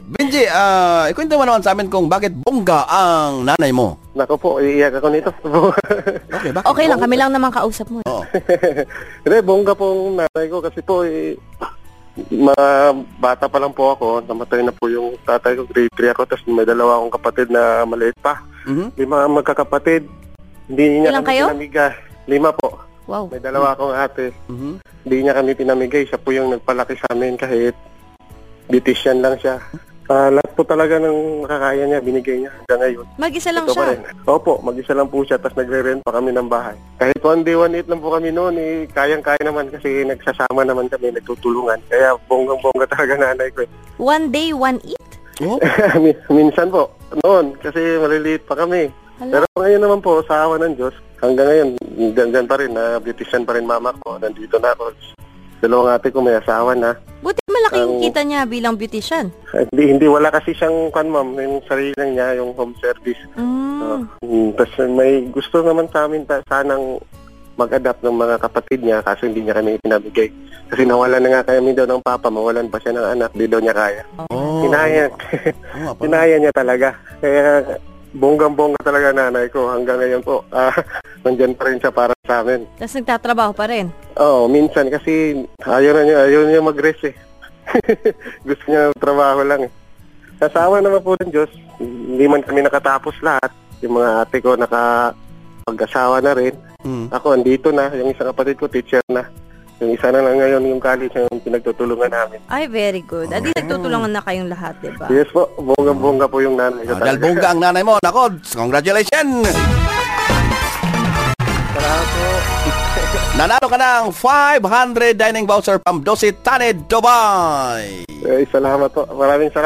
[0.00, 3.98] Benji, ah, ikwento mo naman sa amin kung bakit bongga ang nanay mo.
[4.12, 5.30] Nako po, iiyak ako nito.
[6.38, 6.66] Okay, bakit?
[6.66, 7.98] Okay lang, kami lang naman kausap mo.
[8.04, 8.22] Oo.
[9.24, 11.34] Hindi, bongga pong nanay ko kasi po, eh,
[12.18, 12.66] mga
[13.18, 14.22] bata pa lang po ako.
[14.22, 16.22] Namatay na po yung tatay ko, grade 3 ako.
[16.26, 18.42] Tapos may dalawa akong kapatid na maliit pa.
[18.66, 18.94] Mhm.
[18.94, 20.02] Lima ang magkakapatid.
[20.66, 21.44] Hindi niya Ilan kami kayo?
[21.48, 21.92] pinamigay.
[22.26, 22.68] Lima po.
[23.08, 23.30] Wow.
[23.32, 24.34] May dalawa akong ate.
[24.46, 24.72] Mhm.
[25.02, 26.02] Hindi niya kami pinamigay.
[26.04, 27.72] Siya po yung nagpalaki sa amin kahit
[28.66, 29.56] beautician lang siya.
[30.08, 33.06] Ah, lahat po talaga ng makakaya niya, binigay niya hanggang ngayon.
[33.14, 33.88] Mag-isa lang Ito pa siya.
[33.92, 34.00] rin.
[34.24, 36.72] Opo, mag-isa lang po siya, tapos nagre-rent pa kami ng bahay.
[36.96, 40.88] Kahit one day, one eat lang po kami noon, eh, kayang-kaya naman kasi nagsasama naman
[40.88, 41.76] kami, nagtutulungan.
[41.86, 43.62] Kaya bonggang-bongga talaga nanay ko.
[43.62, 43.70] eh.
[43.98, 44.96] One day, one eat?
[45.38, 45.60] Oh,
[46.02, 46.88] Min- Minsan po,
[47.20, 48.88] noon, kasi maliliit pa kami.
[49.20, 51.68] Pero ngayon naman po, sa awa ng Diyos, hanggang ngayon,
[52.16, 54.88] dyan, pa rin, na beautician pa rin mama ko, nandito na ako.
[55.60, 56.96] Dalawang ate ko may asawa na.
[57.20, 57.37] Buti
[57.78, 59.26] malaki yung Ang- kita niya bilang beautician.
[59.48, 63.20] Hindi, hindi wala kasi siyang kan ma'am, yung sarili lang niya, yung home service.
[63.34, 64.06] Mm.
[64.20, 66.98] Mm, Tapos may gusto naman sa amin ta, sanang
[67.54, 70.30] mag-adapt ng mga kapatid niya kaso hindi niya kami pinabigay.
[70.68, 73.58] Kasi nawalan na nga kami daw ng papa, mawalan pa siya ng anak, di daw
[73.58, 74.02] niya kaya.
[74.28, 74.62] oh.
[74.62, 75.08] Nga
[75.90, 75.98] pala.
[75.98, 76.88] kinaya niya talaga.
[77.18, 80.44] Kaya bonggang-bongga talaga nanay ko hanggang ngayon po.
[80.54, 80.74] Ah,
[81.24, 82.62] nandyan pa rin siya para sa amin.
[82.78, 83.90] Tapos nagtatrabaho pa rin.
[84.16, 87.14] Oo, minsan kasi ayaw na niya, ayaw niya mag-rest eh.
[88.48, 89.72] Gusto niya trabaho lang eh.
[90.38, 91.50] Kasawa naman po ng Diyos,
[91.82, 93.50] hindi man kami nakatapos lahat.
[93.82, 95.14] Yung mga ate ko naka
[95.66, 96.54] pag-asawa na rin.
[96.86, 97.10] Mhm.
[97.10, 99.26] Ako andito na, yung isang kapatid ko teacher na.
[99.78, 102.42] Yung isa na lang ngayon yung college yung pinagtutulungan namin.
[102.50, 103.30] Ay, very good.
[103.30, 105.06] Adi, nagtutulungan na kayong lahat, di ba?
[105.06, 106.98] Yes po, bongga-bongga po yung nanay ko.
[106.98, 107.94] Ah, dahil bongga ang nanay mo.
[108.02, 109.46] Nako, congratulations!
[111.78, 112.17] Salamat po.
[113.38, 118.02] Nanalo ka ng 500 dining voucher from Dosit Tane, Dubai!
[118.10, 119.06] Eh, salamat po.
[119.14, 119.56] Maraming salamat.